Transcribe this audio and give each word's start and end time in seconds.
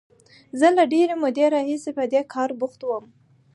زه 0.59 0.67
له 0.77 0.83
ډېرې 0.93 1.15
مودې 1.21 1.45
راهیسې 1.55 1.91
په 1.97 2.03
دې 2.11 2.21
کار 2.33 2.49
بوخت 2.59 2.81
وم. 2.83 3.05